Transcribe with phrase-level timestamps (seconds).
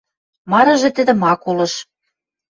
[0.51, 1.83] Марыжы тӹдӹм ак колышт.